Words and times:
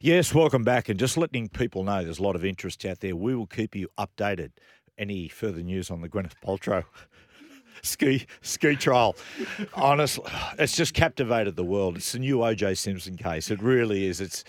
Yes, 0.00 0.32
welcome 0.32 0.62
back. 0.62 0.88
And 0.88 0.98
just 0.98 1.16
letting 1.16 1.48
people 1.48 1.82
know 1.82 2.04
there's 2.04 2.20
a 2.20 2.22
lot 2.22 2.36
of 2.36 2.44
interest 2.44 2.84
out 2.84 3.00
there. 3.00 3.16
We 3.16 3.34
will 3.34 3.46
keep 3.46 3.74
you 3.74 3.88
updated. 3.98 4.52
Any 4.96 5.28
further 5.28 5.62
news 5.62 5.90
on 5.90 6.00
the 6.00 6.08
Gwyneth 6.08 6.34
Paltrow 6.44 6.84
ski 7.82 8.26
ski 8.42 8.74
trial? 8.74 9.16
Honestly, 9.74 10.24
it's 10.58 10.76
just 10.76 10.92
captivated 10.92 11.54
the 11.56 11.64
world. 11.64 11.96
It's 11.96 12.12
the 12.12 12.18
new 12.18 12.42
O.J. 12.44 12.74
Simpson 12.74 13.16
case. 13.16 13.50
It 13.50 13.62
really 13.62 14.06
is. 14.06 14.20
It's 14.20 14.42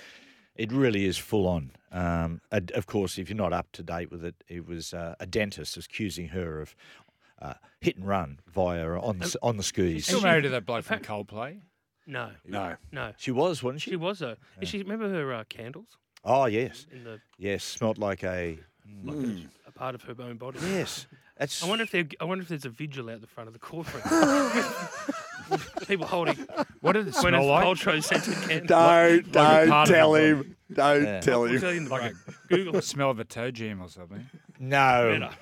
it 0.56 0.72
really 0.72 1.06
is 1.06 1.18
full 1.18 1.48
on. 1.48 1.72
Um, 1.92 2.42
of 2.52 2.88
course, 2.88 3.18
if 3.18 3.30
you're 3.30 3.38
not 3.38 3.54
up 3.54 3.72
to 3.74 3.84
date 3.84 4.12
with 4.12 4.26
it, 4.26 4.36
it 4.48 4.68
was 4.68 4.94
uh, 4.94 5.16
a 5.20 5.26
dentist 5.26 5.78
accusing 5.78 6.30
her 6.30 6.62
of 6.62 6.76
uh, 7.42 7.54
hit 7.80 7.96
and 7.96 8.08
run 8.08 8.40
via 8.48 9.00
on 9.00 9.20
the, 9.20 9.36
on 9.42 9.58
the 9.58 9.64
skis. 9.64 10.06
Still 10.06 10.22
married 10.22 10.42
to 10.44 10.50
that 10.50 10.66
bloke 10.66 10.84
from 10.84 11.00
Coldplay? 11.00 11.62
No, 12.10 12.32
No. 12.46 12.76
no. 12.92 13.14
She 13.18 13.32
was, 13.32 13.62
wasn't 13.62 13.82
she? 13.82 13.92
She 13.92 13.96
was 13.96 14.22
a. 14.22 14.36
Is 14.60 14.68
she 14.70 14.80
remember 14.80 15.08
her 15.10 15.34
uh, 15.34 15.44
candles 15.48 15.98
Oh 16.26 16.46
yes, 16.48 16.86
in 16.92 17.04
the 17.04 17.20
yes. 17.38 17.64
Smelt 17.64 17.98
like 17.98 18.24
a 18.24 18.58
a 19.68 19.72
part 19.74 19.96
of 19.96 20.02
her 20.04 20.16
own 20.20 20.38
body? 20.38 20.60
yes. 20.64 21.06
That's 21.38 21.64
I 21.64 21.68
wonder 21.70 21.84
if 21.84 21.92
they. 21.92 22.06
I 22.20 22.26
wonder 22.26 22.42
if 22.42 22.50
there's 22.50 22.66
a 22.66 22.70
vigil 22.70 23.10
out 23.10 23.22
the 23.22 23.28
front 23.28 23.48
of 23.48 23.54
the 23.54 23.60
courtroom. 23.60 24.04
People 25.88 26.06
holding 26.06 26.36
What 26.82 26.94
did 26.94 27.08
it 27.08 27.14
Gwyneth 27.14 27.22
smell 27.22 27.46
like? 27.48 27.66
Paltrow 27.66 28.04
scented 28.04 28.34
candles. 28.36 28.68
Don't, 28.68 28.70
Like 28.70 29.26
a 29.26 29.32
don't 29.32 29.70
part 29.70 29.90
of 29.90 29.96
tell 29.96 30.16
him. 30.16 30.56
Don't 30.74 31.04
Yeah. 31.04 31.20
tell 31.22 31.42
We'll 31.42 31.52
him. 31.54 31.60
tell 31.62 31.72
you 31.72 31.78
in 31.78 31.84
the 31.86 31.90
Like 31.90 32.02
break. 32.02 32.14
a- 32.28 32.48
Google 32.56 32.74
The 32.74 32.82
smell 32.82 33.10
of 33.10 33.20
a 33.20 33.24
toe 33.24 33.50
jam 33.52 33.82
or 33.82 33.90
something. 33.90 34.30
No, 34.60 35.18
not 35.20 35.42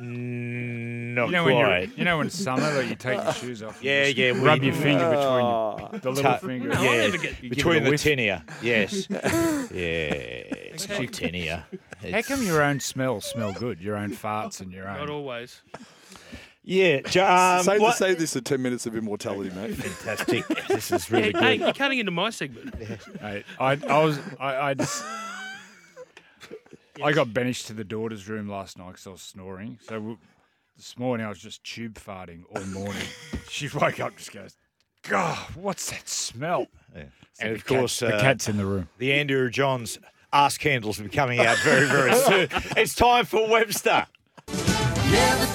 know 0.00 1.44
when 1.44 1.56
you're, 1.56 1.66
quite. 1.66 1.98
you 1.98 2.04
know 2.04 2.18
when 2.18 2.30
summer 2.30 2.72
that 2.72 2.86
you 2.88 2.94
take 2.94 3.22
your 3.22 3.32
shoes 3.34 3.62
off. 3.62 3.76
and 3.76 3.84
Yeah, 3.84 4.04
just 4.06 4.16
yeah, 4.16 4.30
Rub 4.42 4.60
we- 4.60 4.66
your 4.66 4.74
finger 4.74 5.08
between 5.10 5.44
your, 5.44 5.90
the 6.00 6.10
little 6.10 6.22
Ta- 6.22 6.36
finger. 6.38 6.68
No, 6.70 6.74
I'll 6.76 6.84
yeah, 6.84 6.96
never 7.02 7.18
get- 7.18 7.42
You 7.42 7.48
give 7.50 7.56
between 7.58 7.76
a 7.82 7.84
the 7.84 7.90
whiff. 7.90 8.02
tinea. 8.02 8.42
Yes, 8.62 9.06
yeah, 9.10 9.18
it's 9.70 10.88
not 10.88 10.98
tinea. 11.00 11.64
How 12.00 12.08
It's- 12.08 12.26
come 12.26 12.42
your 12.42 12.62
own 12.62 12.80
smells 12.80 13.24
smell 13.26 13.52
good? 13.52 13.80
Your 13.80 13.96
own 13.96 14.10
farts 14.10 14.60
and 14.60 14.72
your 14.72 14.88
own 14.88 14.98
Not 14.98 15.08
own. 15.10 15.16
always. 15.16 15.60
Yeah, 16.66 17.00
j- 17.02 17.20
um, 17.20 17.62
Save, 17.62 17.80
what- 17.82 17.96
save 17.96 18.18
this 18.18 18.32
for 18.32 18.40
10 18.40 18.62
minutes 18.62 18.86
of 18.86 18.96
immortality, 18.96 19.50
mate. 19.54 19.74
fantastic. 19.76 20.44
This 20.68 20.90
is 20.90 21.04
Hey, 21.04 21.16
really 21.30 21.32
hey, 21.38 21.58
good. 21.58 21.64
you're 21.66 21.72
cutting 21.74 21.98
into 21.98 22.10
my 22.10 22.30
segment. 22.30 22.74
Mate, 23.22 23.44
I, 23.60 23.78
I 23.86 23.98
was, 24.04 24.18
I, 24.40 24.56
I 24.70 24.74
just. 24.74 25.04
I 27.02 27.12
got 27.12 27.32
banished 27.34 27.66
to 27.68 27.72
the 27.72 27.84
daughter's 27.84 28.28
room 28.28 28.48
last 28.48 28.78
night 28.78 28.88
because 28.92 29.06
I 29.06 29.10
was 29.10 29.22
snoring. 29.22 29.78
So 29.82 29.94
w- 29.96 30.18
this 30.76 30.96
morning 30.98 31.26
I 31.26 31.28
was 31.28 31.38
just 31.38 31.64
tube 31.64 31.94
farting 31.94 32.42
all 32.54 32.64
morning. 32.66 33.02
she 33.50 33.68
woke 33.68 34.00
up 34.00 34.16
just 34.16 34.32
goes, 34.32 34.56
God, 35.02 35.36
what's 35.54 35.90
that 35.90 36.08
smell? 36.08 36.66
Yeah. 36.94 37.04
So 37.32 37.44
And 37.44 37.50
the 37.50 37.54
of 37.56 37.66
cat- 37.66 37.78
course, 37.78 37.98
the 38.00 38.14
uh, 38.16 38.20
cat's 38.20 38.48
in 38.48 38.56
the 38.56 38.64
room. 38.66 38.88
the 38.98 39.12
Andrew 39.12 39.50
Johns 39.50 39.98
ass 40.32 40.56
candles 40.56 40.98
will 40.98 41.08
be 41.08 41.14
coming 41.16 41.40
out 41.40 41.56
very, 41.58 41.86
very 41.86 42.14
soon. 42.14 42.48
It's 42.76 42.94
time 42.94 43.24
for 43.24 43.48
Webster. 43.48 44.06
Never 44.48 45.46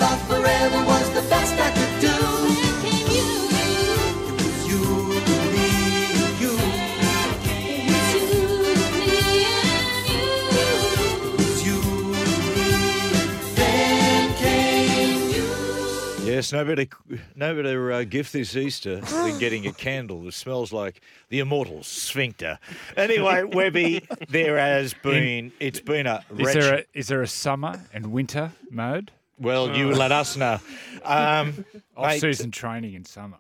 you. 16.51 16.57
Yes, 16.57 16.65
no 16.67 16.75
better, 16.75 16.87
no 17.35 17.55
better 17.55 17.91
uh, 17.91 18.03
gift 18.03 18.33
this 18.33 18.55
Easter 18.55 18.97
than 18.99 19.37
getting 19.39 19.67
a 19.67 19.73
candle 19.73 20.23
that 20.23 20.33
smells 20.33 20.71
like 20.73 21.01
the 21.29 21.39
immortal 21.39 21.83
sphincter. 21.83 22.59
Anyway, 22.97 23.43
Webby, 23.53 24.07
there 24.29 24.57
has 24.57 24.93
been, 24.93 25.51
it's 25.59 25.79
been 25.79 26.07
a 26.07 26.23
Is 26.31 26.45
wretched. 26.45 26.61
there, 26.63 26.75
a, 26.79 26.85
is 26.93 27.07
there 27.07 27.21
a 27.21 27.27
summer 27.27 27.81
and 27.93 28.11
winter 28.11 28.51
mode? 28.69 29.11
well, 29.39 29.75
you 29.75 29.91
let 29.93 30.11
us 30.11 30.35
know. 30.35 30.59
Um, 31.03 31.65
Off 31.95 32.07
mate, 32.07 32.19
season 32.19 32.51
training 32.51 32.93
in 32.93 33.05
summer. 33.05 33.37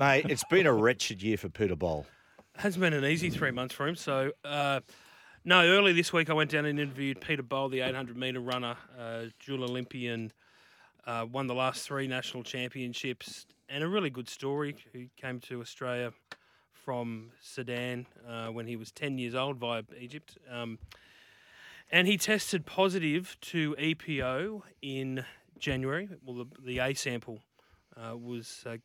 mate, 0.00 0.26
it's 0.28 0.44
been 0.44 0.66
a 0.66 0.72
wretched 0.72 1.22
year 1.22 1.36
for 1.36 1.48
Peter 1.50 1.76
Bol. 1.76 2.06
Hasn't 2.56 2.80
been 2.80 2.94
an 2.94 3.04
easy 3.04 3.30
three 3.30 3.50
months 3.50 3.74
for 3.74 3.86
him. 3.86 3.94
So, 3.96 4.32
uh, 4.44 4.80
no, 5.44 5.66
early 5.66 5.92
this 5.92 6.12
week 6.12 6.30
I 6.30 6.32
went 6.32 6.50
down 6.50 6.64
and 6.64 6.78
interviewed 6.80 7.20
Peter 7.20 7.42
Bol, 7.42 7.68
the 7.68 7.80
800 7.80 8.16
metre 8.16 8.40
runner, 8.40 8.76
uh, 8.98 9.24
dual 9.44 9.64
Olympian, 9.64 10.32
uh, 11.06 11.26
won 11.30 11.46
the 11.46 11.54
last 11.54 11.86
three 11.86 12.06
national 12.06 12.42
championships, 12.42 13.46
and 13.68 13.82
a 13.82 13.88
really 13.88 14.10
good 14.10 14.28
story. 14.28 14.76
Who 14.92 15.06
came 15.16 15.40
to 15.40 15.60
Australia 15.60 16.12
from 16.84 17.30
Sudan 17.40 18.06
uh, 18.28 18.48
when 18.48 18.66
he 18.66 18.76
was 18.76 18.92
10 18.92 19.18
years 19.18 19.34
old 19.34 19.56
via 19.56 19.82
Egypt. 19.98 20.36
Um, 20.50 20.78
and 21.90 22.06
he 22.06 22.18
tested 22.18 22.66
positive 22.66 23.36
to 23.40 23.74
EPO 23.78 24.62
in 24.82 25.24
January. 25.58 26.08
Well, 26.24 26.44
the, 26.44 26.46
the 26.62 26.78
A 26.78 26.94
sample 26.94 27.40
uh, 27.96 28.16
was 28.16 28.64
uh, 28.66 28.76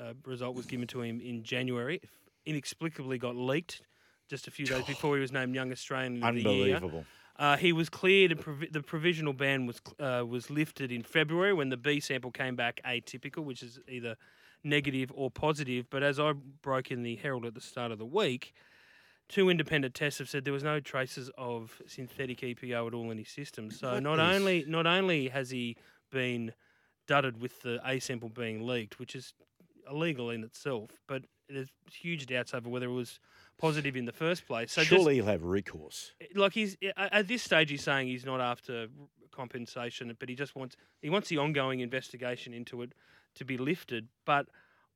uh, 0.00 0.14
result 0.24 0.56
was 0.56 0.66
given 0.66 0.86
to 0.88 1.02
him 1.02 1.20
in 1.20 1.44
January. 1.44 2.00
Inexplicably 2.46 3.18
got 3.18 3.36
leaked 3.36 3.82
just 4.28 4.48
a 4.48 4.50
few 4.50 4.66
days 4.66 4.84
before 4.86 5.14
he 5.14 5.20
was 5.20 5.32
named 5.32 5.54
Young 5.54 5.70
Australian 5.70 6.22
of 6.22 6.34
the 6.34 6.40
Year. 6.40 6.76
Unbelievable. 6.76 7.04
Uh, 7.36 7.56
he 7.56 7.72
was 7.72 7.88
cleared, 7.88 8.30
and 8.32 8.40
provi- 8.40 8.68
the 8.70 8.80
provisional 8.82 9.32
ban 9.32 9.66
was 9.66 9.80
uh, 9.98 10.24
was 10.26 10.50
lifted 10.50 10.92
in 10.92 11.02
February 11.02 11.52
when 11.52 11.68
the 11.68 11.76
B 11.76 11.98
sample 12.00 12.30
came 12.30 12.54
back 12.54 12.80
atypical, 12.86 13.44
which 13.44 13.62
is 13.62 13.80
either 13.88 14.16
negative 14.62 15.10
or 15.14 15.30
positive. 15.30 15.86
But 15.90 16.02
as 16.02 16.20
I 16.20 16.32
broke 16.62 16.90
in 16.90 17.02
the 17.02 17.16
Herald 17.16 17.44
at 17.44 17.54
the 17.54 17.60
start 17.60 17.90
of 17.90 17.98
the 17.98 18.06
week, 18.06 18.54
two 19.28 19.50
independent 19.50 19.94
tests 19.94 20.18
have 20.20 20.28
said 20.28 20.44
there 20.44 20.52
was 20.52 20.62
no 20.62 20.78
traces 20.78 21.28
of 21.36 21.82
synthetic 21.86 22.38
EPO 22.40 22.86
at 22.86 22.94
all 22.94 23.10
in 23.10 23.18
his 23.18 23.28
system. 23.28 23.70
So 23.70 23.94
What 23.94 24.02
not 24.04 24.18
is- 24.20 24.36
only 24.40 24.64
not 24.68 24.86
only 24.86 25.28
has 25.28 25.50
he 25.50 25.76
been 26.12 26.52
dudded 27.08 27.40
with 27.40 27.62
the 27.62 27.80
A 27.84 27.98
sample 27.98 28.28
being 28.28 28.64
leaked, 28.64 28.98
which 29.00 29.16
is 29.16 29.34
illegal 29.90 30.30
in 30.30 30.44
itself, 30.44 30.92
but 31.08 31.24
there's 31.48 31.68
huge 31.92 32.26
doubts 32.26 32.54
over 32.54 32.68
whether 32.68 32.86
it 32.86 32.92
was 32.92 33.20
positive 33.58 33.96
in 33.96 34.04
the 34.04 34.12
first 34.12 34.46
place. 34.46 34.72
So 34.72 34.80
just- 34.82 34.90
Surely 34.90 35.16
he'll 35.16 35.26
have 35.26 35.44
recourse. 35.44 36.12
like 36.34 36.52
he's 36.54 36.76
at 36.96 37.12
at 37.12 37.28
this 37.28 37.42
stage 37.42 37.70
he's 37.70 37.82
saying 37.84 38.08
he's 38.08 38.24
not 38.24 38.40
after 38.40 38.88
compensation 39.32 40.14
but 40.18 40.28
he 40.28 40.34
just 40.34 40.54
wants 40.54 40.76
he 41.02 41.10
wants 41.10 41.28
the 41.28 41.38
ongoing 41.38 41.80
investigation 41.80 42.52
into 42.54 42.82
it 42.82 42.92
to 43.34 43.44
be 43.44 43.58
lifted 43.58 44.06
but 44.24 44.46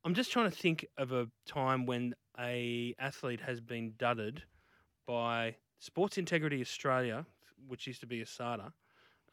i'm 0.05 0.13
just 0.13 0.31
trying 0.31 0.49
to 0.49 0.55
think 0.55 0.85
of 0.97 1.11
a 1.11 1.27
time 1.45 1.85
when 1.85 2.15
a 2.39 2.95
athlete 2.99 3.41
has 3.41 3.59
been 3.59 3.91
dudded 3.97 4.43
by 5.05 5.55
sports 5.79 6.17
integrity 6.17 6.61
australia 6.61 7.25
which 7.67 7.85
used 7.85 7.99
to 7.99 8.07
be 8.07 8.21
asada 8.23 8.71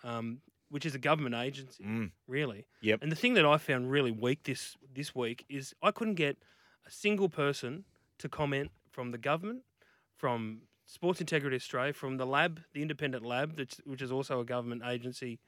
um, 0.02 0.40
which 0.70 0.84
is 0.84 0.94
a 0.94 0.98
government 0.98 1.34
agency 1.36 1.84
Mm. 1.84 2.10
really 2.26 2.66
Yep. 2.80 3.02
and 3.02 3.12
the 3.12 3.16
thing 3.16 3.34
that 3.34 3.46
i 3.46 3.58
found 3.58 3.90
really 3.90 4.10
weak 4.10 4.42
this 4.42 4.76
this 4.92 5.14
week 5.14 5.44
is 5.48 5.72
i 5.82 5.92
couldn't 5.92 6.14
get 6.16 6.36
a 6.86 6.90
single 6.90 7.28
person 7.28 7.84
to 8.18 8.28
comment 8.28 8.70
from 8.90 9.10
the 9.10 9.18
government 9.18 9.62
from 10.16 10.62
Sports 10.86 11.20
Integrity 11.20 11.56
Australia, 11.56 11.92
from 11.92 12.16
the 12.16 12.26
lab, 12.26 12.60
the 12.72 12.82
independent 12.82 13.24
lab, 13.24 13.58
which 13.84 14.02
is 14.02 14.10
also 14.10 14.40
a 14.40 14.44
government 14.44 14.82
agency. 14.86 15.38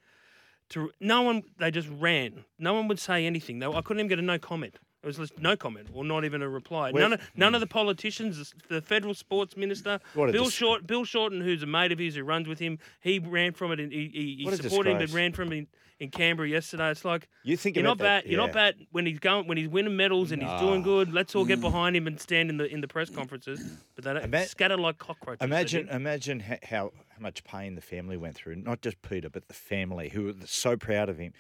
To 0.71 0.91
no 1.01 1.23
one, 1.23 1.43
they 1.59 1.71
just 1.71 1.89
ran. 1.89 2.45
No 2.59 2.75
one 2.75 2.89
would 2.89 2.99
say 2.99 3.25
anything. 3.25 3.59
They, 3.59 3.67
I 3.67 3.81
couldn't 3.81 4.01
even 4.01 4.09
get 4.09 4.19
a 4.19 4.23
no 4.23 4.39
comment. 4.39 4.75
It 5.03 5.07
was 5.07 5.17
just 5.17 5.39
no 5.39 5.57
comment, 5.57 5.89
or 5.93 6.05
not 6.05 6.25
even 6.25 6.43
a 6.43 6.49
reply. 6.49 6.91
Well, 6.91 7.03
none 7.03 7.13
of 7.13 7.31
none 7.37 7.55
of 7.55 7.61
the 7.61 7.69
politicians, 7.69 8.53
the 8.69 8.83
federal 8.83 9.15
sports 9.15 9.57
minister, 9.57 10.01
Bill 10.15 10.33
dis- 10.33 10.53
Short, 10.53 10.89
Bill 10.89 11.05
Shorten, 11.05 11.41
who's 11.41 11.63
a 11.63 11.67
mate 11.67 11.93
of 11.93 12.01
his 12.01 12.17
who 12.17 12.25
runs 12.25 12.49
with 12.49 12.59
him, 12.59 12.81
he 13.01 13.21
ran 13.21 13.53
from 13.53 13.71
it 13.71 13.79
and 13.79 13.93
he, 13.93 14.11
he, 14.13 14.45
he 14.45 14.57
supported 14.57 14.93
him, 14.93 14.99
but 14.99 15.11
ran 15.11 15.33
from 15.33 15.53
it 15.53 15.57
in, 15.57 15.67
in 16.01 16.11
Canberra 16.11 16.49
yesterday. 16.49 16.91
It's 16.91 17.05
like 17.05 17.29
You 17.45 17.57
think 17.57 17.77
you're 17.77 17.85
not 17.85 17.99
bad. 17.99 18.25
You're 18.25 18.41
not 18.41 18.53
bad 18.53 18.75
when 18.91 19.07
he's 19.07 19.21
going 19.21 19.47
when 19.47 19.57
he's 19.57 19.69
winning 19.69 19.97
medals 19.97 20.33
and 20.33 20.43
he's 20.43 20.61
doing 20.61 20.83
good. 20.83 21.13
Let's 21.13 21.37
all 21.37 21.45
get 21.45 21.61
mm. 21.61 21.63
behind 21.63 21.95
him 21.95 22.09
and 22.09 22.21
stand 22.21 22.51
in 22.51 22.57
the 22.57 22.67
in 22.67 22.81
the 22.81 22.89
press 22.89 23.09
conferences. 23.09 23.61
But 23.95 24.05
they 24.05 24.15
don't 24.15 24.25
Ima- 24.25 24.47
scatter 24.47 24.77
like 24.77 24.99
cockroaches. 24.99 25.45
Imagine, 25.45 25.89
imagine 25.91 26.41
how, 26.41 26.57
how 26.63 26.91
much 27.21 27.45
pain 27.45 27.77
the 27.77 27.81
family 27.81 28.17
went 28.17 28.35
through. 28.35 28.57
Not 28.57 28.81
just 28.81 29.01
Peter, 29.03 29.31
but 29.31 29.47
the 29.47 29.55
family 29.55 30.09
who 30.09 30.25
were 30.25 30.35
so 30.45 30.77
proud 30.77 31.09
of 31.09 31.19
him. 31.19 31.35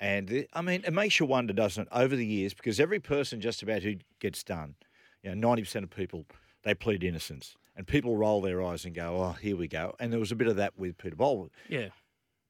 And 0.00 0.46
I 0.54 0.62
mean, 0.62 0.82
it 0.86 0.92
makes 0.92 1.20
you 1.20 1.26
wonder, 1.26 1.52
doesn't 1.52 1.82
it, 1.82 1.88
over 1.92 2.16
the 2.16 2.26
years, 2.26 2.54
because 2.54 2.80
every 2.80 3.00
person 3.00 3.40
just 3.40 3.62
about 3.62 3.82
who 3.82 3.96
gets 4.18 4.42
done, 4.42 4.74
you 5.22 5.30
know, 5.30 5.48
ninety 5.48 5.62
percent 5.62 5.84
of 5.84 5.90
people 5.90 6.24
they 6.62 6.74
plead 6.74 7.04
innocence, 7.04 7.56
and 7.76 7.86
people 7.86 8.16
roll 8.16 8.40
their 8.40 8.62
eyes 8.62 8.84
and 8.84 8.94
go, 8.94 9.22
"Oh, 9.22 9.32
here 9.32 9.56
we 9.56 9.68
go." 9.68 9.94
And 10.00 10.12
there 10.12 10.20
was 10.20 10.32
a 10.32 10.36
bit 10.36 10.48
of 10.48 10.56
that 10.56 10.78
with 10.78 10.96
Peter 10.96 11.16
Bol. 11.16 11.50
Yeah. 11.68 11.88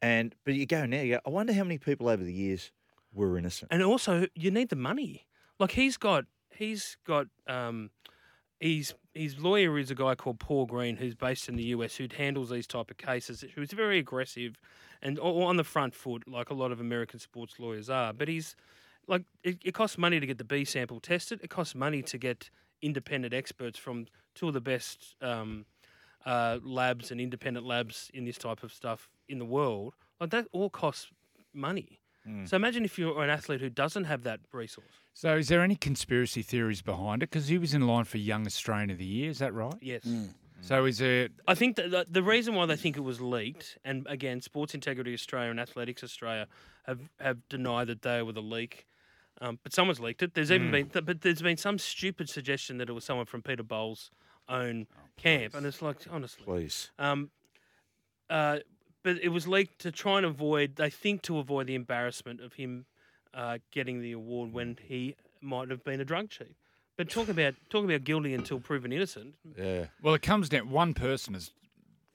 And 0.03 0.35
but 0.45 0.55
you 0.55 0.67
go 0.67 0.87
now, 0.87 1.01
you 1.01 1.15
go, 1.15 1.21
I 1.27 1.31
wonder 1.31 1.53
how 1.53 1.65
many 1.65 1.79
people 1.79 2.09
over 2.09 2.23
the 2.25 2.33
years 2.33 2.73
were 3.13 3.37
innocent. 3.37 3.73
And 3.73 3.83
also, 3.83 4.27
you 4.35 4.51
need 4.51 4.69
the 4.71 4.77
money. 4.77 5.27
Like 5.59 5.73
he's 5.73 5.97
got, 5.97 6.25
he's 6.51 6.97
got, 7.07 7.27
um, 7.47 7.91
he's 8.61 8.95
his 9.15 9.39
lawyer 9.39 9.77
is 9.79 9.91
a 9.91 9.95
guy 9.95 10.15
called 10.15 10.39
Paul 10.39 10.67
Green, 10.67 10.97
who's 10.97 11.15
based 11.15 11.49
in 11.49 11.57
the 11.57 11.65
US, 11.65 11.97
who 11.97 12.07
handles 12.17 12.51
these 12.51 12.67
type 12.67 12.91
of 12.91 12.97
cases. 12.97 13.45
Who's 13.55 13.73
very 13.73 13.99
aggressive, 13.99 14.57
and 15.03 15.19
on 15.19 15.57
the 15.57 15.65
front 15.65 15.95
foot, 15.95 16.29
like 16.29 16.51
a 16.51 16.55
lot 16.55 16.71
of 16.71 16.81
American 16.81 17.19
sports 17.19 17.59
lawyers 17.59 17.91
are. 17.91 18.13
But 18.13 18.29
he's 18.29 18.55
like, 19.09 19.25
it, 19.43 19.59
it 19.65 19.75
costs 19.75 19.99
money 19.99 20.21
to 20.21 20.27
get 20.27 20.39
the 20.39 20.45
B 20.45 20.65
sample 20.65 21.01
tested. 21.01 21.41
It 21.43 21.51
costs 21.51 21.75
money 21.75 22.03
to 22.03 22.19
get 22.19 22.51
independent 22.83 23.35
experts 23.35 23.79
from 23.79 24.07
two 24.35 24.49
of 24.49 24.55
the 24.55 24.61
best 24.61 25.17
um, 25.21 25.67
uh, 26.25 26.59
labs 26.63 27.11
and 27.11 27.21
independent 27.21 27.67
labs 27.67 28.11
in 28.15 28.25
this 28.25 28.39
type 28.39 28.63
of 28.63 28.73
stuff 28.73 29.09
in 29.29 29.39
the 29.39 29.45
world. 29.45 29.95
Like 30.21 30.31
that 30.31 30.47
all 30.53 30.71
costs 30.71 31.11
money. 31.53 32.00
So 32.45 32.57
imagine 32.57 32.85
if 32.85 32.99
you're 32.99 33.23
an 33.23 33.31
athlete 33.31 33.61
who 33.61 33.71
doesn't 33.71 34.05
have 34.05 34.23
that 34.25 34.41
resource. 34.53 34.87
So, 35.15 35.37
is 35.37 35.49
there 35.49 35.63
any 35.63 35.75
conspiracy 35.75 36.43
theories 36.43 36.83
behind 36.83 37.23
it? 37.23 37.31
Because 37.31 37.49
he 37.49 37.59
was 37.59 37.75
in 37.75 37.87
line 37.87 38.05
for 38.05 38.19
Young 38.19 38.47
Australian 38.47 38.91
of 38.91 38.99
the 38.99 39.05
Year. 39.05 39.31
Is 39.31 39.39
that 39.39 39.53
right? 39.53 39.75
Yes. 39.81 40.07
So, 40.61 40.85
is 40.85 41.01
it? 41.01 41.33
I 41.49 41.55
think 41.55 41.77
that 41.77 41.91
the, 41.91 42.07
the 42.09 42.23
reason 42.23 42.55
why 42.55 42.67
they 42.67 42.77
think 42.77 42.97
it 42.97 43.01
was 43.01 43.21
leaked, 43.21 43.79
and 43.85 44.07
again, 44.09 44.41
Sports 44.43 44.75
Integrity 44.75 45.15
Australia 45.15 45.51
and 45.51 45.59
Athletics 45.59 46.05
Australia 46.05 46.47
have, 46.87 47.01
have 47.19 47.49
denied 47.49 47.89
that 47.89 48.03
they 48.03 48.23
were 48.23 48.33
the 48.33 48.43
leak. 48.43 48.87
Um, 49.41 49.59
but 49.63 49.73
someone's 49.73 50.01
leaked 50.01 50.23
it. 50.23 50.35
There's 50.35 50.53
even 50.53 50.71
been, 50.71 50.91
th- 50.91 51.07
but 51.07 51.23
there's 51.23 51.41
been 51.41 51.57
some 51.57 51.79
stupid 51.79 52.29
suggestion 52.29 52.77
that 52.77 52.91
it 52.91 52.93
was 52.93 53.05
someone 53.05 53.25
from 53.25 53.41
Peter 53.41 53.63
Bol's 53.63 54.11
own 54.51 54.87
camp, 55.17 55.55
and 55.55 55.65
it's 55.65 55.81
like 55.81 55.97
honestly, 56.11 56.45
Please. 56.45 56.91
um, 56.99 57.31
uh, 58.29 58.59
but 59.03 59.17
it 59.23 59.29
was 59.31 59.47
leaked 59.49 59.79
to 59.81 59.91
try 59.93 60.17
and 60.19 60.27
avoid. 60.27 60.77
They 60.77 60.91
think 60.91 61.23
to 61.23 61.39
avoid 61.39 61.67
the 61.67 61.75
embarrassment 61.75 62.41
of 62.41 62.55
him 62.55 62.87
uh, 63.35 63.59
getting 63.71 64.01
the 64.03 64.13
award 64.13 64.53
when 64.53 64.77
he 64.83 65.17
might 65.41 65.71
have 65.71 65.85
been 65.85 66.01
a 66.01 66.05
drug 66.05 66.31
cheat. 66.31 66.55
But 66.97 67.09
talk 67.09 67.29
about 67.37 67.55
talk 67.71 67.85
about 67.85 68.05
guilty 68.05 68.35
until 68.35 68.61
proven 68.61 68.93
innocent. 68.93 69.35
Yeah. 69.57 69.87
Well, 70.03 70.15
it 70.15 70.23
comes 70.23 70.49
down. 70.49 70.71
One 70.71 70.95
person 70.95 71.35
has 71.35 71.53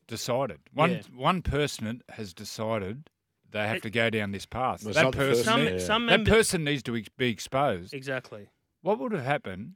decided. 0.08 0.60
One 0.74 0.92
Yeah. 0.92 1.02
one 1.16 1.42
person 1.42 2.02
has 2.10 2.34
decided 2.34 3.10
they 3.52 3.66
have 3.68 3.78
It- 3.78 3.84
to 3.84 3.90
go 3.90 4.10
down 4.10 4.32
this 4.32 4.46
path. 4.46 4.84
Well, 4.84 4.94
that 4.94 5.14
person, 5.14 5.44
Some 5.44 5.64
Yeah. 5.66 5.78
some 5.80 6.06
that 6.08 6.12
member- 6.18 6.32
person 6.32 6.64
needs 6.64 6.84
to 6.84 6.92
be 7.18 7.30
exposed. 7.30 7.94
exactly. 7.94 8.50
What 8.82 9.00
would 9.00 9.14
have 9.14 9.24
happened 9.24 9.76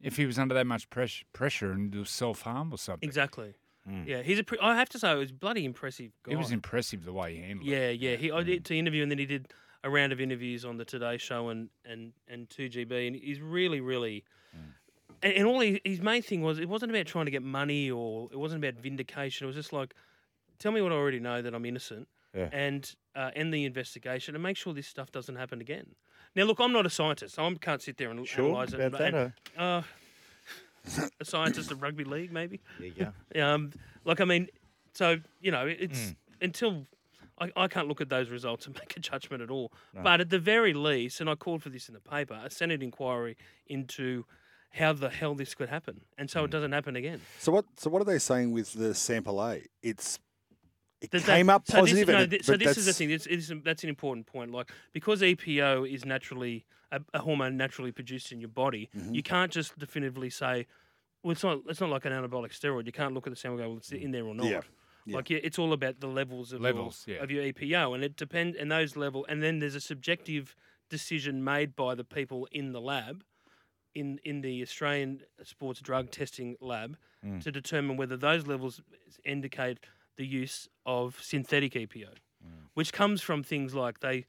if 0.00 0.16
he 0.16 0.26
was 0.26 0.38
under 0.38 0.54
that 0.54 0.66
much 0.66 0.88
pressure, 0.90 1.24
pressure 1.32 1.72
and 1.72 1.92
it 1.94 2.06
self 2.06 2.42
harm 2.42 2.72
or 2.72 2.76
something? 2.78 3.06
Exactly. 3.08 3.54
Mm. 3.88 4.06
Yeah, 4.06 4.22
he's 4.22 4.38
a. 4.38 4.44
Pre- 4.44 4.58
I 4.60 4.74
have 4.76 4.88
to 4.90 4.98
say, 4.98 5.12
it 5.12 5.16
was 5.16 5.30
a 5.30 5.34
bloody 5.34 5.64
impressive. 5.64 6.10
Guy. 6.22 6.32
It 6.32 6.36
was 6.36 6.52
impressive 6.52 7.04
the 7.04 7.12
way 7.12 7.36
he 7.36 7.42
handled 7.42 7.68
it. 7.68 7.70
Yeah, 7.70 7.90
yeah. 8.10 8.16
He 8.16 8.32
I 8.32 8.42
did 8.42 8.64
to 8.66 8.78
interview, 8.78 9.02
and 9.02 9.10
then 9.10 9.18
he 9.18 9.26
did 9.26 9.48
a 9.82 9.90
round 9.90 10.12
of 10.12 10.20
interviews 10.20 10.64
on 10.64 10.78
the 10.78 10.84
Today 10.86 11.18
Show 11.18 11.50
and 11.50 11.68
and 11.84 12.12
and 12.26 12.48
two 12.48 12.68
GB, 12.70 13.06
and 13.06 13.14
he's 13.16 13.40
really, 13.40 13.80
really. 13.80 14.24
And, 15.22 15.32
and 15.34 15.46
all 15.46 15.60
he, 15.60 15.80
his 15.84 16.00
main 16.00 16.22
thing 16.22 16.42
was, 16.42 16.58
it 16.58 16.68
wasn't 16.68 16.92
about 16.92 17.06
trying 17.06 17.24
to 17.26 17.30
get 17.30 17.42
money 17.42 17.90
or 17.90 18.28
it 18.32 18.36
wasn't 18.38 18.62
about 18.64 18.80
vindication. 18.82 19.44
It 19.44 19.48
was 19.48 19.56
just 19.56 19.72
like, 19.72 19.94
tell 20.58 20.72
me 20.72 20.80
what 20.82 20.92
I 20.92 20.96
already 20.96 21.20
know 21.20 21.40
that 21.40 21.54
I'm 21.54 21.64
innocent, 21.64 22.08
Yeah. 22.34 22.48
and 22.52 22.90
uh, 23.14 23.30
end 23.36 23.52
the 23.54 23.64
investigation 23.64 24.34
and 24.34 24.42
make 24.42 24.56
sure 24.56 24.74
this 24.74 24.86
stuff 24.86 25.12
doesn't 25.12 25.36
happen 25.36 25.60
again. 25.60 25.94
Now, 26.36 26.44
look, 26.44 26.58
I'm 26.60 26.72
not 26.72 26.84
a 26.84 26.90
scientist. 26.90 27.36
So 27.36 27.46
I 27.46 27.54
can't 27.54 27.80
sit 27.80 27.96
there 27.96 28.10
and 28.10 28.26
Sure 28.26 28.46
analyze 28.46 28.74
it. 28.74 28.80
about 28.80 29.00
and- 29.00 29.14
that, 29.14 29.32
and- 29.56 29.62
uh, 29.62 29.82
a 31.20 31.24
scientist 31.24 31.70
of 31.70 31.82
rugby 31.82 32.04
league, 32.04 32.32
maybe. 32.32 32.60
There 32.78 32.88
you 32.88 33.12
go. 33.34 33.42
Um, 33.42 33.72
like 34.04 34.20
I 34.20 34.24
mean, 34.24 34.48
so 34.92 35.16
you 35.40 35.50
know, 35.50 35.66
it's 35.66 36.14
until 36.40 36.86
I, 37.38 37.50
I 37.56 37.68
can't 37.68 37.88
look 37.88 38.00
at 38.00 38.08
those 38.08 38.28
results 38.30 38.66
and 38.66 38.74
make 38.78 38.96
a 38.96 39.00
judgment 39.00 39.42
at 39.42 39.50
all. 39.50 39.72
But 39.94 40.20
at 40.20 40.30
the 40.30 40.38
very 40.38 40.72
least, 40.72 41.20
and 41.20 41.28
I 41.28 41.34
called 41.34 41.62
for 41.62 41.68
this 41.68 41.88
in 41.88 41.94
the 41.94 42.00
paper, 42.00 42.40
a 42.42 42.50
Senate 42.50 42.82
inquiry 42.82 43.36
into 43.66 44.24
how 44.70 44.92
the 44.92 45.08
hell 45.08 45.34
this 45.34 45.54
could 45.54 45.68
happen, 45.68 46.00
and 46.18 46.28
so 46.28 46.44
it 46.44 46.50
doesn't 46.50 46.72
happen 46.72 46.96
again. 46.96 47.20
So 47.38 47.52
what? 47.52 47.64
So 47.76 47.90
what 47.90 48.02
are 48.02 48.06
they 48.06 48.18
saying 48.18 48.52
with 48.52 48.72
the 48.72 48.94
sample 48.94 49.44
A? 49.44 49.62
It's 49.82 50.18
it 51.04 51.10
That- 51.10 51.22
that- 51.24 51.36
came 51.36 51.50
up 51.50 51.66
so 51.66 51.80
positive. 51.80 52.06
This, 52.06 52.12
no, 52.14 52.22
and 52.22 52.32
it- 52.32 52.36
thi- 52.38 52.42
so 52.44 52.56
this 52.56 52.76
is 52.78 52.86
the 52.86 52.92
thing. 52.92 53.10
It's, 53.10 53.26
it's, 53.26 53.50
that's 53.64 53.82
an 53.82 53.88
important 53.88 54.26
point. 54.26 54.50
Like 54.52 54.70
because 54.92 55.20
EPO 55.22 55.92
is 55.92 56.04
naturally 56.04 56.64
a, 56.92 57.00
a 57.12 57.20
hormone 57.20 57.56
naturally 57.56 57.92
produced 57.92 58.32
in 58.32 58.40
your 58.40 58.48
body, 58.50 58.88
Mm-hmm. 58.96 59.14
you 59.14 59.22
can't 59.22 59.50
just 59.52 59.78
definitively 59.78 60.30
say, 60.30 60.66
well, 61.22 61.32
it's 61.32 61.42
not. 61.42 61.60
It's 61.68 61.80
not 61.80 61.90
like 61.90 62.04
an 62.04 62.12
anabolic 62.12 62.52
steroid. 62.58 62.86
You 62.86 62.92
can't 62.92 63.14
look 63.14 63.26
at 63.26 63.32
the 63.32 63.36
sample 63.36 63.58
and 63.58 63.64
go, 63.64 63.68
well, 63.70 63.78
it's 63.78 63.90
in 63.92 64.10
there 64.10 64.24
or 64.26 64.34
not. 64.34 64.46
Yeah, 64.46 64.60
yeah. 65.06 65.16
Like 65.16 65.30
yeah, 65.30 65.38
it's 65.42 65.58
all 65.58 65.72
about 65.72 66.00
the 66.00 66.06
levels 66.08 66.52
of 66.52 66.60
Levels, 66.60 67.04
your, 67.06 67.16
yeah. 67.16 67.22
of 67.22 67.30
your 67.30 67.42
EPO, 67.44 67.94
and 67.94 68.04
it 68.04 68.16
depends. 68.16 68.56
And 68.58 68.70
those 68.70 68.94
level, 68.96 69.24
and 69.28 69.42
then 69.42 69.58
there's 69.58 69.74
a 69.74 69.80
subjective 69.80 70.54
decision 70.90 71.42
made 71.42 71.74
by 71.74 71.94
the 71.94 72.04
people 72.04 72.46
in 72.52 72.72
the 72.72 72.80
lab, 72.80 73.24
in 73.94 74.20
in 74.24 74.42
the 74.42 74.60
Australian 74.62 75.22
Sports 75.42 75.80
Drug 75.80 76.10
Testing 76.10 76.56
Lab, 76.60 76.96
Mm. 77.24 77.42
to 77.42 77.50
determine 77.50 77.96
whether 77.96 78.18
those 78.18 78.46
levels 78.46 78.82
indicate 79.24 79.78
the 80.18 80.26
use 80.26 80.68
of 80.86 81.18
synthetic 81.22 81.72
EPO, 81.74 82.08
Mm. 82.44 82.68
which 82.74 82.92
comes 82.92 83.22
from 83.22 83.42
things 83.42 83.74
like 83.74 84.00
they, 84.00 84.26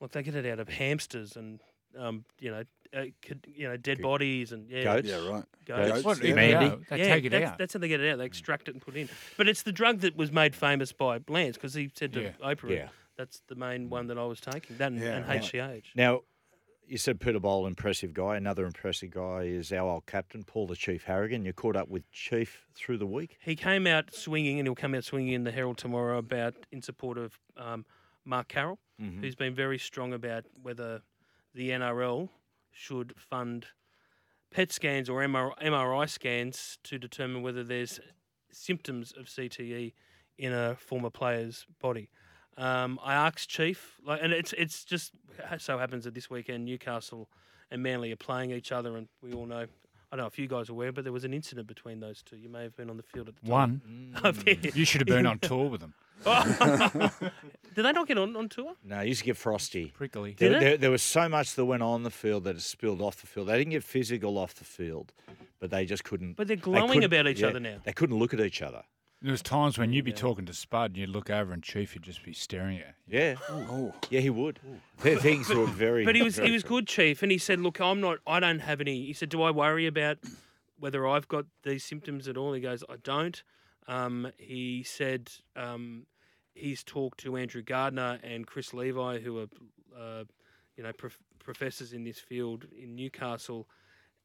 like 0.00 0.12
they 0.12 0.22
get 0.22 0.34
it 0.34 0.46
out 0.46 0.58
of 0.58 0.68
hamsters 0.68 1.36
and 1.36 1.60
um, 1.98 2.24
you 2.38 2.50
know, 2.50 2.62
uh, 2.94 3.04
could, 3.22 3.46
you 3.54 3.66
know, 3.68 3.76
dead 3.76 4.00
bodies 4.00 4.52
and 4.52 4.70
yeah, 4.70 4.84
Goats. 4.84 5.08
Yeah, 5.08 5.16
right. 5.28 5.44
goats. 5.66 5.90
Goats, 5.92 6.04
What, 6.04 6.22
yeah. 6.22 6.34
Mandy. 6.34 6.66
EPO? 6.68 6.88
They 6.88 6.98
yeah, 6.98 7.14
take 7.14 7.24
it 7.24 7.28
that's, 7.30 7.44
out. 7.46 7.58
that's 7.58 7.72
how 7.74 7.80
they 7.80 7.88
get 7.88 8.00
it 8.00 8.10
out. 8.12 8.18
They 8.18 8.24
extract 8.26 8.68
it 8.68 8.74
and 8.74 8.80
put 8.82 8.94
it 8.96 9.00
in. 9.00 9.08
But 9.36 9.48
it's 9.48 9.62
the 9.62 9.72
drug 9.72 10.00
that 10.00 10.14
was 10.16 10.30
made 10.30 10.54
famous 10.54 10.92
by 10.92 11.20
Lance 11.28 11.56
because 11.56 11.74
he 11.74 11.90
said 11.94 12.12
to 12.12 12.22
Yeah. 12.22 12.32
Oprah, 12.42 12.70
Yeah. 12.70 12.88
"That's 13.16 13.40
the 13.48 13.54
main 13.54 13.88
one 13.90 14.06
that 14.08 14.18
I 14.18 14.24
was 14.24 14.40
taking." 14.40 14.76
That 14.76 14.92
and, 14.92 15.00
Yeah, 15.00 15.16
and 15.16 15.26
right. 15.28 15.42
HGH. 15.42 15.86
Now, 15.94 16.22
you 16.88 16.96
said 16.98 17.20
Peter 17.20 17.38
Bol, 17.38 17.66
impressive 17.66 18.14
guy. 18.14 18.36
Another 18.36 18.64
impressive 18.64 19.10
guy 19.10 19.42
is 19.42 19.72
our 19.72 19.88
old 19.88 20.06
captain, 20.06 20.42
Paul 20.42 20.66
the 20.66 20.76
Chief 20.76 21.04
Harragan. 21.04 21.44
You 21.44 21.52
caught 21.52 21.76
up 21.76 21.88
with 21.88 22.10
Chief 22.10 22.66
through 22.74 22.98
the 22.98 23.06
week. 23.06 23.36
He 23.40 23.54
came 23.56 23.86
out 23.86 24.14
swinging, 24.14 24.58
and 24.58 24.66
he'll 24.66 24.74
come 24.74 24.94
out 24.94 25.04
swinging 25.04 25.34
in 25.34 25.44
the 25.44 25.52
Herald 25.52 25.78
tomorrow 25.78 26.18
about 26.18 26.54
in 26.72 26.82
support 26.82 27.18
of 27.18 27.38
um, 27.56 27.84
Mark 28.24 28.48
Carroll, 28.48 28.78
Mm-hmm. 29.00 29.20
who's 29.20 29.36
been 29.36 29.54
very 29.54 29.78
strong 29.78 30.12
about 30.12 30.44
whether 30.60 31.02
the 31.54 31.70
NRL 31.70 32.30
should 32.72 33.14
fund 33.16 33.66
PET 34.50 34.72
scans 34.72 35.08
or 35.08 35.20
MRI 35.22 36.08
scans 36.08 36.78
to 36.82 36.98
determine 36.98 37.42
whether 37.42 37.62
there's 37.62 38.00
symptoms 38.50 39.12
of 39.16 39.26
CTE 39.26 39.92
in 40.36 40.52
a 40.52 40.74
former 40.74 41.10
player's 41.10 41.64
body. 41.80 42.10
Um, 42.58 42.98
I 43.04 43.14
asked 43.14 43.48
Chief, 43.48 43.98
like, 44.04 44.20
and 44.22 44.32
it's 44.32 44.52
it's 44.54 44.84
just 44.84 45.12
so 45.58 45.78
happens 45.78 46.04
that 46.04 46.14
this 46.14 46.28
weekend 46.28 46.64
Newcastle 46.64 47.28
and 47.70 47.82
Manly 47.82 48.10
are 48.12 48.16
playing 48.16 48.50
each 48.50 48.72
other, 48.72 48.96
and 48.96 49.08
we 49.22 49.32
all 49.32 49.46
know. 49.46 49.66
I 50.10 50.16
don't 50.16 50.24
know 50.24 50.28
if 50.28 50.38
you 50.38 50.48
guys 50.48 50.70
are 50.70 50.72
aware, 50.72 50.90
but 50.90 51.04
there 51.04 51.12
was 51.12 51.24
an 51.24 51.34
incident 51.34 51.66
between 51.66 52.00
those 52.00 52.22
two. 52.22 52.36
You 52.36 52.48
may 52.48 52.62
have 52.62 52.74
been 52.74 52.88
on 52.88 52.96
the 52.96 53.02
field 53.02 53.28
at 53.28 53.36
the 53.36 53.42
time. 53.42 53.82
One. 53.84 54.16
Up 54.24 54.36
there. 54.36 54.56
You 54.72 54.86
should 54.86 55.02
have 55.02 55.06
been 55.06 55.26
on 55.26 55.38
tour 55.38 55.68
with 55.68 55.82
them. 55.82 55.92
Did 57.74 57.84
they 57.84 57.92
not 57.92 58.08
get 58.08 58.16
on, 58.16 58.34
on 58.34 58.48
tour? 58.48 58.72
No, 58.82 59.00
he 59.00 59.08
used 59.08 59.20
to 59.20 59.26
get 59.26 59.36
frosty. 59.36 59.92
Prickly. 59.94 60.34
There, 60.38 60.48
Did 60.48 60.56
it? 60.56 60.60
there, 60.60 60.76
there 60.78 60.90
was 60.90 61.02
so 61.02 61.28
much 61.28 61.54
that 61.54 61.64
went 61.66 61.82
on 61.82 61.96
in 61.96 62.02
the 62.04 62.10
field 62.10 62.44
that 62.44 62.56
it 62.56 62.62
spilled 62.62 63.02
off 63.02 63.20
the 63.20 63.26
field. 63.26 63.48
They 63.48 63.58
didn't 63.58 63.72
get 63.72 63.84
physical 63.84 64.38
off 64.38 64.54
the 64.54 64.64
field, 64.64 65.12
but 65.60 65.70
they 65.70 65.84
just 65.84 66.04
couldn't. 66.04 66.36
But 66.38 66.48
they're 66.48 66.56
glowing 66.56 66.88
couldn't- 66.88 67.04
about 67.04 67.28
each 67.28 67.40
yeah, 67.40 67.48
other 67.48 67.60
now. 67.60 67.76
They 67.84 67.92
couldn't 67.92 68.18
look 68.18 68.32
at 68.32 68.40
each 68.40 68.62
other. 68.62 68.82
There 69.20 69.32
was 69.32 69.42
times 69.42 69.78
when 69.78 69.92
you'd 69.92 70.04
be 70.04 70.12
talking 70.12 70.46
to 70.46 70.54
Spud 70.54 70.90
and 70.90 70.96
you'd 70.96 71.08
look 71.08 71.28
over 71.28 71.52
and 71.52 71.60
Chief 71.62 71.94
would 71.94 72.04
just 72.04 72.22
be 72.24 72.32
staring 72.32 72.78
at 72.78 72.94
you. 73.08 73.18
Yeah, 73.18 73.34
Oh, 73.50 73.92
yeah, 74.10 74.20
he 74.20 74.30
would. 74.30 74.60
Th- 75.02 75.18
Things 75.18 75.48
were 75.48 75.66
very. 75.66 76.04
But 76.04 76.14
he 76.14 76.22
was 76.22 76.36
very 76.36 76.48
he 76.48 76.52
was 76.52 76.62
good. 76.62 76.68
good, 76.68 76.86
chief, 76.86 77.22
and 77.24 77.32
he 77.32 77.38
said, 77.38 77.60
"Look, 77.60 77.80
I'm 77.80 78.00
not. 78.00 78.18
I 78.26 78.38
don't 78.38 78.60
have 78.60 78.80
any." 78.80 79.06
He 79.06 79.12
said, 79.12 79.28
"Do 79.28 79.42
I 79.42 79.50
worry 79.50 79.86
about 79.88 80.18
whether 80.78 81.04
I've 81.06 81.26
got 81.26 81.46
these 81.64 81.82
symptoms 81.82 82.28
at 82.28 82.36
all?" 82.36 82.52
He 82.52 82.60
goes, 82.60 82.84
"I 82.88 82.94
don't." 83.02 83.42
Um, 83.88 84.30
he 84.38 84.84
said 84.84 85.32
um, 85.56 86.06
he's 86.54 86.84
talked 86.84 87.18
to 87.20 87.36
Andrew 87.36 87.62
Gardner 87.62 88.20
and 88.22 88.46
Chris 88.46 88.72
Levi, 88.72 89.18
who 89.18 89.40
are 89.40 89.48
uh, 89.98 90.24
you 90.76 90.84
know 90.84 90.92
prof- 90.92 91.18
professors 91.40 91.92
in 91.92 92.04
this 92.04 92.20
field 92.20 92.66
in 92.80 92.94
Newcastle. 92.94 93.66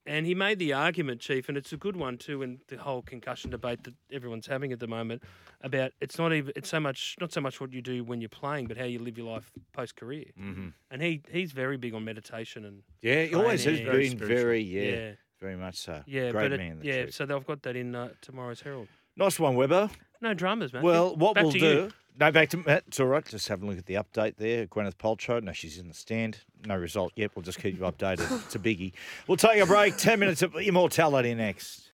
And 0.06 0.26
he 0.26 0.36
made 0.36 0.60
the 0.60 0.74
argument, 0.74 1.22
Chief, 1.22 1.48
and 1.48 1.58
it's 1.58 1.72
a 1.72 1.78
good 1.78 1.96
one 1.96 2.18
too, 2.18 2.42
in 2.42 2.60
the 2.68 2.76
whole 2.78 3.02
concussion 3.02 3.50
debate 3.52 3.84
that 3.86 3.94
everyone's 4.12 4.48
having 4.48 4.74
at 4.74 4.80
the 4.82 4.88
moment 4.88 5.24
about 5.62 5.94
it's 6.02 6.18
not 6.18 6.34
even 6.34 6.52
it's 6.58 6.68
so 6.68 6.80
much 6.80 7.16
not 7.22 7.32
so 7.32 7.40
much 7.40 7.62
what 7.62 7.72
you 7.72 7.82
do 7.82 8.04
when 8.04 8.20
you're 8.20 8.28
playing, 8.28 8.68
but 8.68 8.78
how 8.78 8.84
you 8.84 9.00
live 9.00 9.18
your 9.18 9.32
life 9.32 9.50
post 9.72 9.96
career. 9.96 10.26
Mm-hmm. 10.38 10.68
And 10.92 11.02
he 11.02 11.22
he's 11.32 11.54
very 11.54 11.78
big 11.78 11.94
on 11.94 12.04
meditation 12.04 12.66
and 12.66 12.84
Yeah, 13.02 13.24
he 13.24 13.34
always 13.34 13.64
has. 13.64 13.80
Very 13.80 14.10
been 14.10 14.18
spiritual. 14.18 14.38
very, 14.38 14.62
yeah, 14.62 14.82
Yeah. 14.82 15.12
very 15.40 15.56
much 15.56 15.76
so. 15.78 16.04
yeah, 16.06 16.32
great 16.32 16.44
but 16.44 16.52
it- 16.54 16.58
man. 16.58 16.80
the 16.80 16.86
yeah. 16.86 17.06
Chief. 17.06 17.14
So 17.14 17.26
they've 17.26 17.46
got 17.46 17.62
that 17.64 17.76
in 17.78 17.96
uh, 17.96 18.10
tomorrow's 18.22 18.60
Herald. 18.62 18.90
nice 19.16 19.40
one, 19.40 19.56
Weber. 19.56 19.90
No 20.20 20.34
dramas, 20.34 20.74
man. 20.74 20.84
Well, 20.84 21.16
what 21.16 21.36
Back 21.36 21.44
we'll 21.44 21.54
to 21.54 21.60
do. 21.60 21.66
you. 21.68 21.92
No, 22.20 22.32
back 22.32 22.50
to 22.50 22.58
Matt. 22.58 22.84
It's 22.88 23.00
all 23.00 23.08
right. 23.08 23.26
Just 23.26 23.48
have 23.48 23.64
a 23.64 23.66
look 23.66 23.78
at 23.78 23.88
the 23.88 23.96
update 23.96 24.36
there. 24.38 24.68
Gwyneth 24.68 24.96
Paltrow. 24.96 25.42
No, 25.42 25.52
she's 25.52 25.80
in 25.80 25.88
the 25.88 25.94
stand. 25.96 26.40
No 26.66 26.76
result 26.76 27.12
yet. 27.16 27.32
We'll 27.36 27.44
just 27.44 27.60
keep 27.60 27.76
you 27.76 27.84
updated. 27.84 28.32
it's 28.46 28.56
a 28.56 28.60
biggie. 28.60 28.94
We'll 29.28 29.38
take 29.38 29.60
a 29.62 29.66
break. 29.66 29.98
10 29.98 30.20
minutes 30.20 30.44
of 30.44 30.56
immortality 30.56 31.34
next. 31.34 31.90